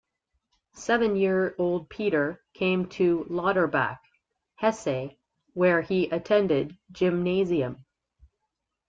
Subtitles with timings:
[0.73, 3.99] Seven-year-old Peter came to Lauterbach,
[4.55, 5.11] Hesse
[5.53, 7.85] where he attended gymnasium.